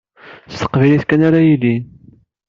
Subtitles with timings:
[0.51, 1.83] S teqbaylit kan ara yilin.